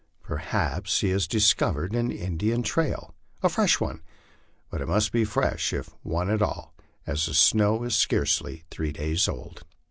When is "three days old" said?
8.71-9.63